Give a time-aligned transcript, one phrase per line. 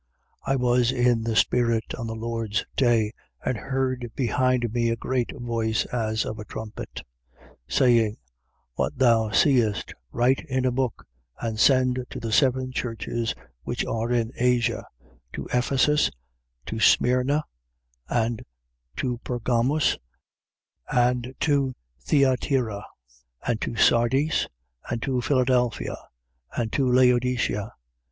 [0.47, 0.51] 1:10.
[0.51, 3.11] I was in the spirit on the Lord's day
[3.45, 7.03] and heard behind me a great voice, as of a trumpet,
[7.39, 7.49] 1:11.
[7.67, 8.17] Saying:
[8.73, 11.05] What thou seest, write in a book
[11.39, 14.87] and send to the seven churches which are in Asia:
[15.33, 16.15] to Ephesus and
[16.65, 17.43] to Smyrna
[18.09, 18.41] and
[18.95, 19.99] to Pergamus
[20.91, 22.83] and to Thyatira
[23.45, 24.47] and to Sardis
[24.89, 25.95] and to Philadelphia
[26.57, 27.71] and to Laodicea.